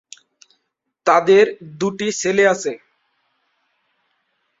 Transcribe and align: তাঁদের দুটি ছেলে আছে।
তাঁদের 1.07 1.45
দুটি 1.79 2.07
ছেলে 2.13 2.43
আছে। 2.47 2.71